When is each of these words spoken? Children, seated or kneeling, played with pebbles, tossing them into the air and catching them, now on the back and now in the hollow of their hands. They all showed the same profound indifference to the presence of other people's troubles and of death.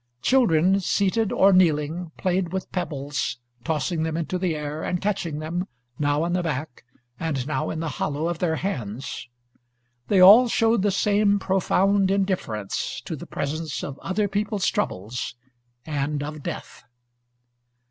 Children, 0.23 0.79
seated 0.79 1.31
or 1.31 1.53
kneeling, 1.53 2.11
played 2.17 2.51
with 2.51 2.71
pebbles, 2.71 3.37
tossing 3.63 4.01
them 4.01 4.17
into 4.17 4.39
the 4.39 4.55
air 4.55 4.81
and 4.81 4.99
catching 4.99 5.37
them, 5.37 5.67
now 5.99 6.23
on 6.23 6.33
the 6.33 6.41
back 6.41 6.83
and 7.19 7.45
now 7.45 7.69
in 7.69 7.81
the 7.81 7.87
hollow 8.01 8.27
of 8.27 8.39
their 8.39 8.55
hands. 8.55 9.29
They 10.07 10.19
all 10.19 10.47
showed 10.47 10.81
the 10.81 10.89
same 10.89 11.37
profound 11.37 12.09
indifference 12.09 12.99
to 13.05 13.15
the 13.15 13.27
presence 13.27 13.83
of 13.83 13.99
other 13.99 14.27
people's 14.27 14.65
troubles 14.65 15.35
and 15.85 16.23
of 16.23 16.41
death. 16.41 16.83